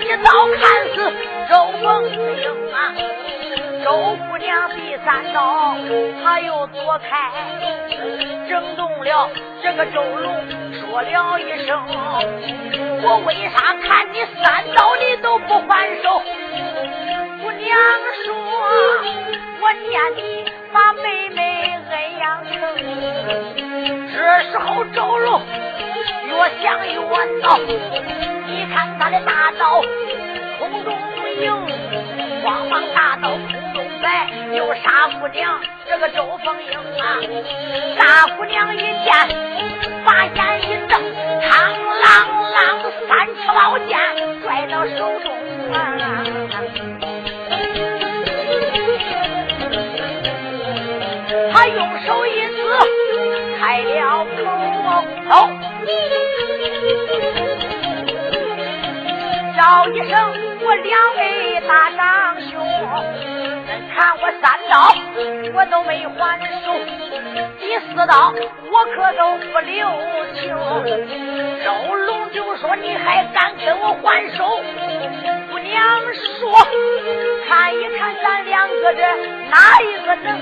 [0.00, 0.62] 一刀砍
[0.94, 0.96] 死
[1.48, 2.76] 周凤英啊
[3.84, 5.76] 周姑娘第三刀，
[6.22, 7.30] 他又躲开，
[8.48, 9.30] 整动了
[9.62, 10.34] 这个周龙，
[10.80, 11.82] 说了一声
[13.02, 16.22] ：“我为啥看你三刀你都不还手？”
[17.42, 17.78] 姑娘
[18.24, 18.34] 说
[19.60, 22.54] ：“我念你把妹妹恩养成。”
[24.12, 24.18] 这
[24.50, 25.40] 时候周龙
[26.26, 26.92] 越想越
[27.42, 27.58] 恼，
[28.50, 29.80] 你看他的大刀
[30.58, 30.92] 空中
[31.40, 31.52] 迎，
[32.42, 37.16] 慌忙大刀空中摆，有傻姑娘这个周凤英啊，
[37.96, 39.14] 大姑娘一见，
[40.04, 41.00] 把眼一瞪，
[41.40, 41.46] 嘡
[42.02, 42.04] 啷
[42.52, 42.58] 啷
[43.08, 43.96] 三尺宝剑
[44.42, 45.32] 拽到手中
[45.72, 45.76] 啊。
[51.52, 52.58] 他用手一指，
[53.60, 54.26] 开了
[55.28, 55.30] 口，
[59.60, 60.18] 叫一声
[60.62, 62.66] 我两位大长兄，
[63.94, 64.90] 看我三刀
[65.52, 66.72] 我都没还手，
[67.60, 68.32] 第四刀
[68.72, 69.86] 我可都不留
[70.32, 70.56] 情。
[71.62, 74.62] 周龙就说你还敢跟我还手？
[75.50, 75.78] 姑娘
[76.14, 76.66] 说，
[77.46, 79.02] 看一看咱两个这
[79.50, 80.38] 哪一个能？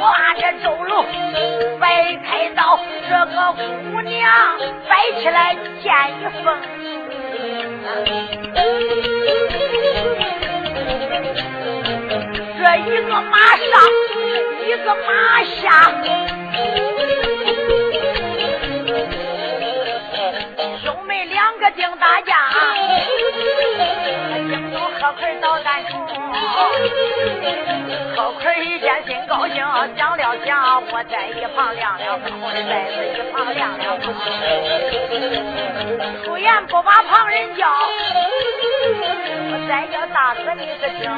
[0.00, 0.12] 哇！
[0.40, 1.06] 这周龙
[1.78, 3.52] 摆开刀，这个
[3.92, 6.58] 姑娘摆起来见一缝。
[12.58, 13.66] 这一个马上，
[14.64, 15.90] 一个马下，
[20.84, 22.36] 兄妹两个定打架，
[25.12, 25.92] 英雄何奎捣蛋虫。
[28.16, 29.56] 高奎一见心高兴，
[29.96, 34.14] 讲了讲，我在一旁亮了灯，我的在一旁亮了灯。
[36.24, 37.68] 出言不把旁人叫，
[39.50, 41.10] 我再叫大哥你是听。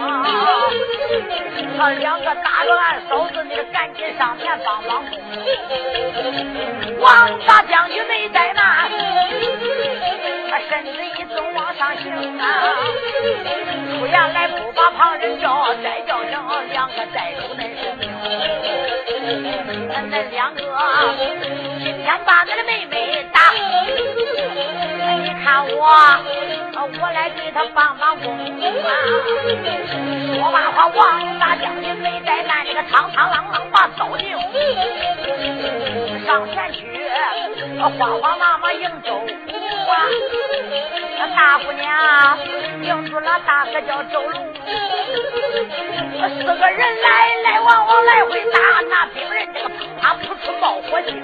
[1.77, 5.13] 他两个打着俺嫂子，你赶紧上前帮帮忙。
[7.01, 8.89] 王大将军没在那，
[10.55, 12.45] 他身子一纵往上行啊。
[13.99, 16.31] 出言来不把旁人叫，再叫声
[16.71, 18.09] 两个寨主恁是听。
[19.91, 20.61] 恁两个
[21.83, 23.53] 今天把恁的妹妹打，
[25.25, 25.83] 你看我，
[27.01, 28.91] 我来给他帮帮工啊。
[30.37, 34.39] 说罢话，王大将军没怠慢，这个苍苍啷啷把刀定，
[36.25, 37.11] 上前去，
[37.81, 37.91] 慌
[38.21, 40.04] 慌忙忙迎周啊。
[41.37, 42.39] 大姑娘
[42.83, 44.55] 迎住了大哥叫周龙，
[46.39, 47.09] 四个人来
[47.43, 51.23] 来往往来回打，那兵人这个砰啪扑出冒火星。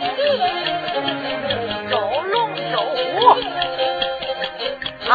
[1.88, 1.98] 周
[2.30, 3.36] 龙周虎，
[5.06, 5.08] 他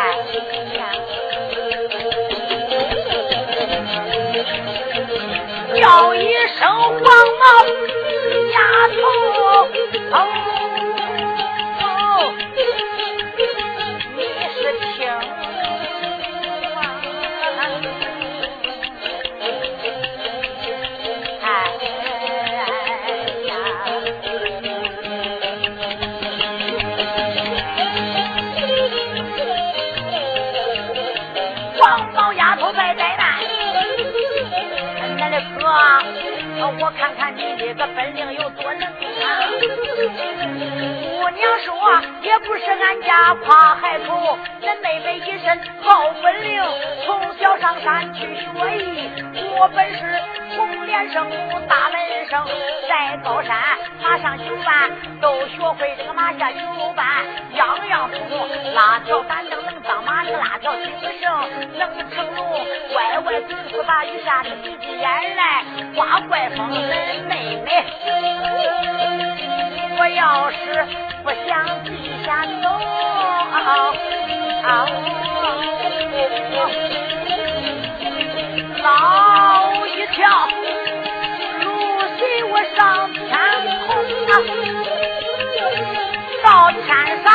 [0.78, 0.80] 呀，
[5.76, 7.83] 叫一声黄毛。
[8.54, 9.02] 丫头，
[10.12, 10.16] 哦，
[14.16, 14.20] 你
[14.54, 14.60] 是
[14.94, 14.96] 听
[21.42, 21.44] 话，哎
[23.48, 23.52] 呀，
[31.80, 31.82] 黄
[32.14, 33.24] 毛丫头在灾难，
[35.18, 35.62] 奶奶哥。
[36.80, 38.43] 我看看你这个本领有。
[41.36, 41.74] 娘说，
[42.22, 46.64] 也不是俺家夸海口，恁妹妹一身好本领，
[47.06, 49.10] 从小上山去学艺，
[49.58, 50.22] 我本是
[50.56, 51.28] 红脸生，
[51.68, 52.46] 大门生，
[52.88, 53.58] 在高山
[54.02, 57.06] 马上修办，都学会这个马下修办，
[57.54, 62.66] 样样通，拉条板凳能当马，拉条筋绳能成龙，
[62.96, 65.63] 歪歪嘴子把雨下的鼻子眼来
[65.96, 66.72] 刮怪风。
[66.72, 67.32] 恁妹
[67.64, 67.68] 妹，
[69.98, 70.62] 我要是
[71.24, 71.52] 不想
[71.84, 71.88] 地
[72.26, 72.28] 下
[72.62, 72.66] 走，
[78.84, 78.86] 老
[79.86, 80.18] 一条
[81.62, 81.64] 如
[82.18, 82.78] 随我上
[83.14, 83.22] 天
[83.88, 83.90] 空
[84.28, 84.32] 啊，
[86.44, 86.82] 到天
[87.24, 87.28] 上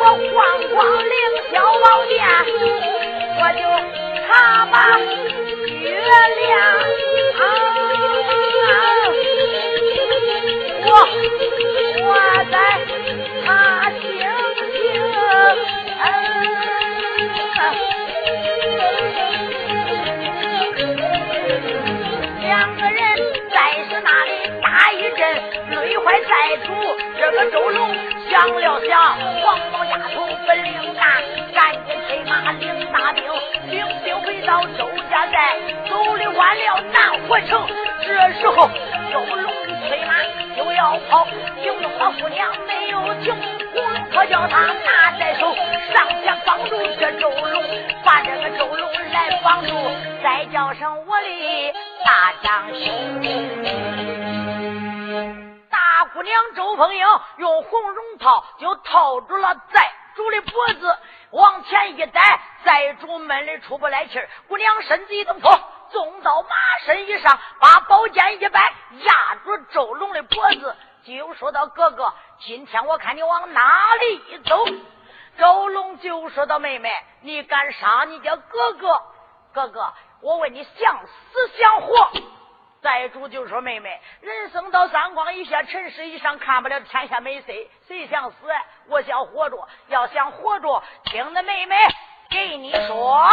[0.00, 0.36] 我晃
[0.74, 1.12] 晃凌
[1.52, 2.18] 霄宝殿，
[3.38, 3.60] 我就
[4.26, 4.28] 查
[4.72, 4.74] 把
[5.68, 6.50] 月亮。
[10.82, 10.88] 我
[12.02, 12.08] 我
[12.50, 12.54] 在
[13.44, 13.48] 查
[14.00, 14.02] 星
[14.72, 14.76] 星，
[22.42, 22.98] 两个人
[23.50, 23.56] 在
[23.88, 24.28] 是那里
[24.60, 25.20] 打一阵，
[25.70, 26.32] 累坏寨
[26.66, 26.68] 主
[27.18, 27.78] 这个周龙
[28.30, 28.90] 想了想，
[29.40, 31.02] 黄毛丫头本领大，
[31.54, 32.62] 赶紧催马领
[32.92, 33.22] 大兵，
[34.50, 35.54] 到周家寨，
[35.88, 37.64] 走的晚了难回城。
[38.02, 38.68] 这时候
[39.12, 39.52] 周龙
[39.86, 40.14] 催马
[40.56, 41.24] 就要跑，
[41.62, 43.32] 惊动了姑娘没有停，
[43.76, 45.54] 王婆叫他拿在手，
[45.92, 47.62] 上前帮助这周龙，
[48.04, 49.72] 把这个周龙来帮助，
[50.20, 51.72] 再叫声我的
[52.04, 52.90] 大将兄。
[55.70, 55.78] 大
[56.12, 60.98] 姑娘周凤英用红绒套就套住了寨主的脖子，
[61.30, 64.28] 往前一带，再主闷的出不来气儿。
[64.48, 66.48] 姑娘身子一动，破，纵到马
[66.84, 74.64] 身以上，把宝剑一摆，压住周龙的脖子，就说道：“哥哥，今天我看你往哪里走？”
[75.38, 76.92] 周龙就说道：“妹妹，
[77.22, 79.02] 你敢杀你家哥哥？
[79.52, 82.10] 哥哥，我问你，想死想活？”
[82.82, 87.52] 寨主就说：“妹妹，人生到三光以下，尘世以上，看不了天下美色？
[87.86, 88.36] 谁想死？
[88.88, 89.68] 我想活着。
[89.88, 91.76] 要想活着，听那妹妹
[92.30, 93.28] 给你说。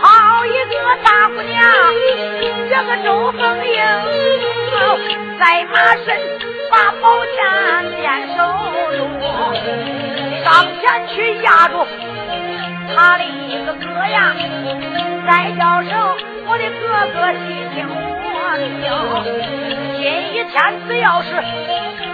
[0.00, 1.70] 好一个大姑娘，
[2.70, 3.76] 这个周凤英，
[5.38, 6.18] 在马身
[6.70, 8.42] 把宝剑坚守
[8.96, 9.04] 住。”
[10.46, 11.84] 上前去压住
[12.94, 14.32] 他的一个哥呀，
[15.26, 15.90] 再叫声
[16.46, 17.42] 我的哥哥细
[17.74, 17.90] 听我
[18.78, 18.86] 命。
[19.98, 20.00] 今
[20.32, 20.54] 一天
[20.86, 21.28] 只要是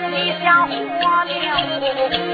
[0.08, 0.72] 你想活
[1.28, 1.30] 命，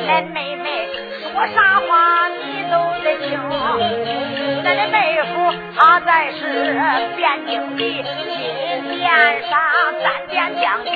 [0.06, 0.86] 俺妹妹
[1.32, 1.90] 说啥话
[2.28, 3.34] 你都得听。
[4.62, 5.34] 咱的妹夫
[5.76, 6.78] 他在是
[7.18, 8.22] 汴京的金
[9.00, 9.02] 殿
[9.50, 9.58] 上
[10.00, 10.32] 三殿
[10.62, 10.94] 将军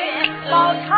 [0.48, 0.52] 保
[0.86, 0.90] 朝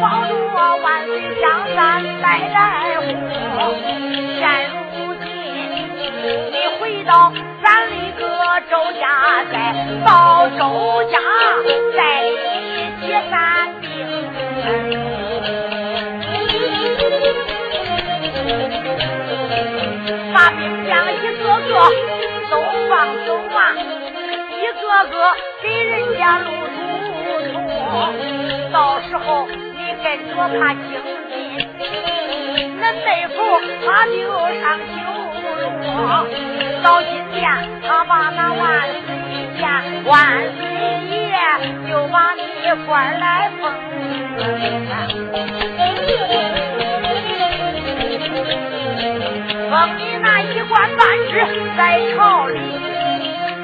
[0.00, 1.44] 保住我万岁江
[1.74, 1.80] 山
[2.20, 2.56] 代代
[3.00, 3.04] 护。
[4.38, 4.40] 现
[4.94, 5.24] 如今
[6.50, 7.32] 你回到
[7.62, 8.22] 咱那个
[8.70, 9.04] 周家
[9.52, 9.54] 寨，
[10.04, 10.08] 到
[10.50, 10.60] 周
[11.10, 11.18] 家
[11.96, 12.36] 寨里
[13.06, 13.34] 结散
[13.80, 13.84] 兵，
[20.34, 21.70] 把兵将一个个。
[22.48, 22.54] 都
[22.88, 22.94] 放
[23.26, 23.74] 走啊！
[23.74, 25.14] 一个个
[25.60, 27.15] 给人家路途途，
[28.72, 30.82] 到时候你跟着他精
[31.30, 31.34] 进，
[32.80, 33.34] 那妹夫
[33.86, 34.16] 他就
[34.60, 34.94] 上九
[35.42, 35.62] 路。
[36.82, 37.40] 到今天
[37.86, 38.62] 他把那万
[39.06, 39.08] 岁
[39.58, 39.62] 爷、
[40.04, 40.10] 万
[40.56, 40.60] 岁
[41.10, 41.14] 爷
[41.88, 42.40] 就把你
[42.86, 43.24] 官来
[43.60, 43.62] 封，
[49.70, 51.32] 封你那一官半职。
[51.76, 51.80] 在
[52.14, 52.56] 朝里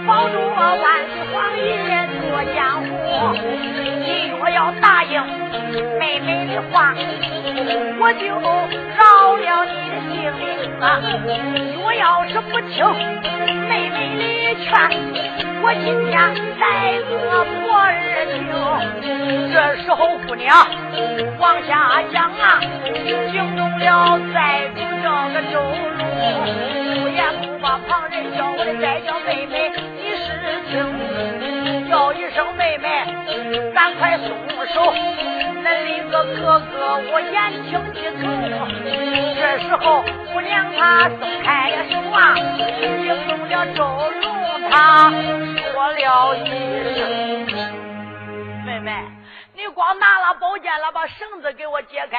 [0.06, 1.60] 保住我万岁皇爷
[2.28, 2.90] 做江湖，
[4.53, 5.20] 要答应
[5.98, 6.94] 妹妹的话，
[7.98, 8.26] 我就
[8.96, 10.42] 饶了你的性命
[10.80, 10.84] 啊！
[11.84, 12.84] 我要是不听
[13.68, 14.68] 妹妹的劝，
[15.62, 16.12] 我今天
[16.61, 16.62] 来
[17.09, 17.12] 个
[17.62, 17.80] 破二
[18.32, 18.36] 听。
[19.53, 20.66] 这时候姑娘
[21.38, 22.61] 往下讲啊，
[23.30, 25.55] 惊动了寨主这个周
[25.98, 26.00] 龙，
[27.03, 27.18] 不言。
[27.62, 30.26] 把旁人叫我的再叫妹妹，你是
[30.68, 33.07] 听叫一声妹妹，
[34.74, 34.92] 手。
[34.92, 38.22] 恁那个哥哥，我言听计从。
[39.36, 40.02] 这时候
[40.32, 42.34] 姑娘她松开了手啊，
[42.80, 43.80] 惊动了周
[44.20, 45.10] 龙，他
[45.72, 46.46] 说了一
[46.96, 47.00] 声
[48.64, 49.04] ：“妹妹，
[49.54, 52.18] 你光拿了宝剑了，把绳子给我解开。”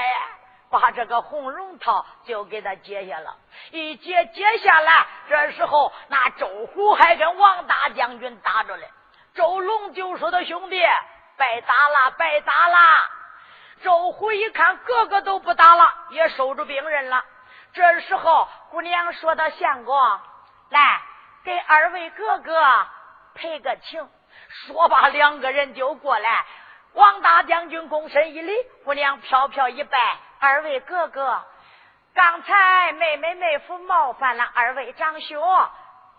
[0.69, 3.35] 把这个红绒套就给他解下了，
[3.69, 8.87] 一解解下来，这时候那周虎还跟王大将军打着嘞。
[9.35, 10.81] 周龙就说：“他兄弟，
[11.37, 12.77] 白打了，白打了。”
[13.83, 17.23] 周虎一看，个个都不打了，也收住兵刃了。
[17.73, 20.19] 这时候，姑娘说到：“相公，
[20.69, 21.01] 来
[21.43, 22.87] 给二位哥哥
[23.35, 24.09] 赔个情。”
[24.49, 26.45] 说罢，两个人就过来。
[26.93, 28.53] 王大将军躬身一礼，
[28.85, 29.97] 姑娘飘飘一拜。
[30.39, 31.43] 二位哥哥，
[32.13, 35.41] 刚才妹妹妹夫冒犯了二位长兄，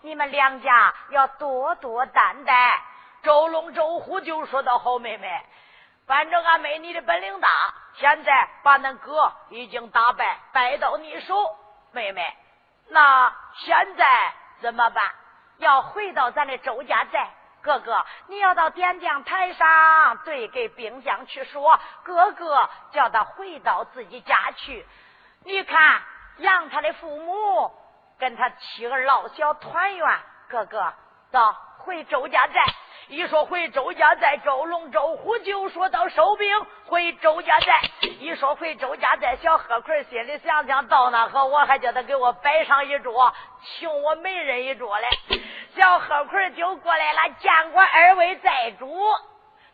[0.01, 2.81] 你们两家要多多担待。
[3.25, 5.41] 周龙、周虎就说道：“好妹妹，
[6.05, 7.49] 反正俺妹你的本领大，
[7.95, 11.57] 现在把恁哥已经打败，败到你手。
[11.91, 12.23] 妹妹，
[12.89, 15.03] 那现在怎么办？
[15.57, 17.27] 要回到咱的周家寨。”
[17.63, 24.85] 哥哥，你要到点将台上对给兵将去说，哥哥叫他回到自己家去。
[25.43, 26.03] 你看，
[26.37, 27.71] 让他的父母
[28.19, 30.19] 跟他妻儿老小团圆。
[30.47, 30.93] 哥哥，
[31.79, 32.61] 回周家寨。
[33.07, 36.47] 一说回周家寨，周龙周虎就说到收兵
[36.85, 37.81] 回周家寨。
[38.19, 43.31] 一说回周家寨，小贺奎心里想想到那和我还叫他给我摆上一桌，
[43.61, 45.07] 请我媒人一桌嘞。
[45.75, 48.97] 小贺奎就过来了，见过二位寨主。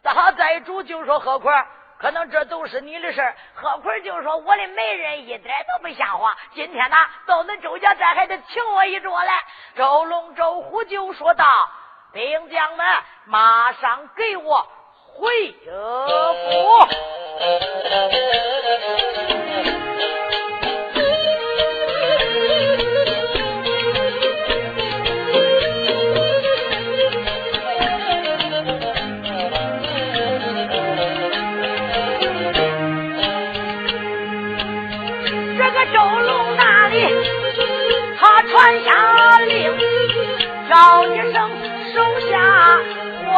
[0.02, 1.54] 大寨主就说贺奎。
[2.02, 6.36] 可能这都是你的事儿，何坤就说我的媒人一点都不像话。
[6.56, 6.98] 今天呢，
[7.28, 9.34] 到恁周家寨还得请我一桌来。
[9.76, 11.46] 周龙、周虎就说道
[12.12, 12.86] ：“兵将们，
[13.26, 14.68] 马上给我
[15.14, 15.68] 回府。”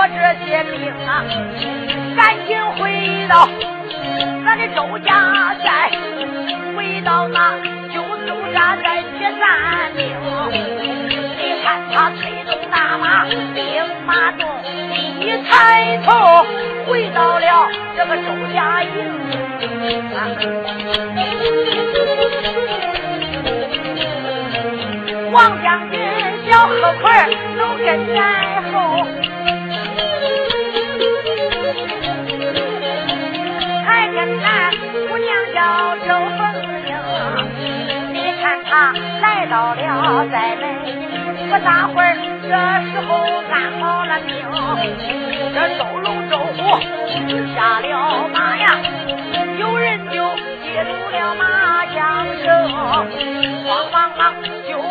[0.08, 1.24] 这些兵啊，
[2.16, 3.48] 赶紧回到
[4.44, 5.92] 咱的周家寨，
[6.76, 7.58] 回到那
[7.94, 10.04] 就周家寨铁三岭。
[11.38, 13.64] 你看他催动大马，兵
[14.06, 14.46] 马动，
[15.20, 16.46] 一抬头
[16.86, 18.24] 回到了这个周
[18.54, 18.90] 家营。
[25.32, 26.00] 王将军，
[26.48, 29.08] 小何奎都跟在后，
[34.78, 36.42] 姑娘叫周凤
[36.86, 36.90] 英。
[38.14, 40.64] 你看她来到了寨门，
[41.50, 42.50] 不大会儿这
[42.92, 43.12] 时候
[43.52, 44.32] 安好了兵，
[45.54, 46.58] 这周龙周虎
[47.56, 48.66] 下了马呀，
[49.60, 50.16] 有人就
[50.64, 51.98] 接住了马缰
[52.44, 52.48] 绳，
[53.64, 54.22] 慌忙忙。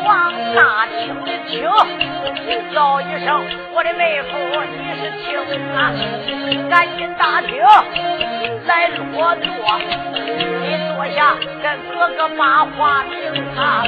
[0.03, 1.63] 就往大厅里请，
[2.73, 4.29] 叫一声我的妹夫，
[4.67, 5.39] 你是请
[5.77, 5.79] 啊，
[6.69, 7.51] 赶紧大厅
[8.67, 9.47] 来落座，
[10.61, 13.15] 你坐下跟哥哥把话明
[13.57, 13.85] 啊。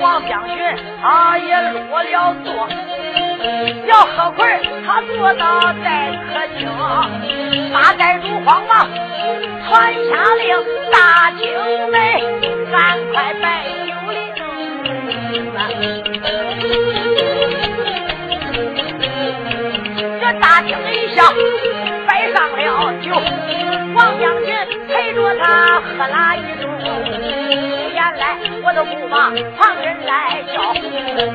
[0.00, 0.56] 王将军
[1.00, 2.68] 他也落了座，
[3.86, 6.68] 小贺奎他坐到在客厅，
[7.72, 8.86] 大寨主慌忙
[9.66, 10.48] 传下令，
[10.92, 12.22] 大厅内
[12.70, 13.87] 赶快摆。
[20.20, 21.32] 这大厅一下
[22.06, 23.12] 摆上了酒，
[23.94, 24.54] 王将军
[24.86, 27.87] 陪着他喝了一盅。
[28.68, 30.74] 我都不把旁人来叫，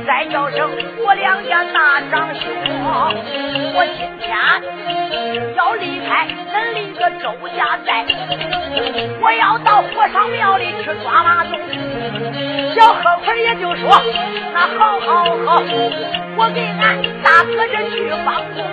[0.05, 0.69] 再叫声
[1.03, 2.45] 我两家大长兄。
[3.73, 4.37] 我今天
[5.55, 8.05] 要离开恁离个周家寨，
[9.19, 11.59] 我要到火烧庙里去抓马东。
[12.75, 13.99] 小贺坤也就说
[14.53, 15.63] ：“那好好好，
[16.37, 18.63] 我给俺大哥这去帮工。”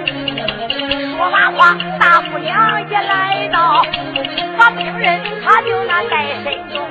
[1.16, 3.82] 说完话，大姑娘也来到，
[4.58, 6.84] 把病人他就那带身中。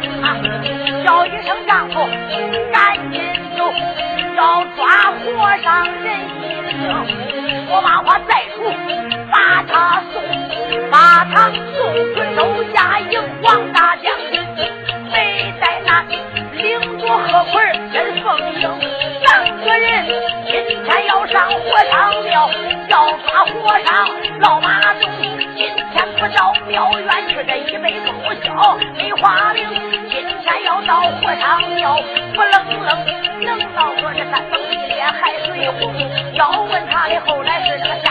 [1.10, 2.07] 叫一声丈夫，
[2.72, 3.20] 赶紧
[3.57, 3.74] 走，
[4.38, 7.66] 要抓和尚人一命。
[7.68, 8.72] 我把话再说，
[9.32, 10.22] 把他送，
[10.91, 13.20] 把他送去周家营。
[13.41, 14.39] 王大将军
[15.12, 16.03] 没在那，
[16.53, 17.60] 领着贺奎
[17.91, 18.70] 跟凤英
[19.26, 20.05] 三个人，
[20.45, 20.53] 今
[20.84, 22.47] 天要上火上庙，
[22.88, 24.07] 要抓和尚
[24.41, 25.10] 老马东。
[25.57, 29.66] 今天不到庙院去，这一辈子不消没花名。
[30.89, 31.95] 要喝汤，要
[32.33, 32.89] 不冷冷
[33.45, 35.93] 冷到，说是山崩地裂，海水也呼。
[36.33, 38.09] 要问他的后来是什么？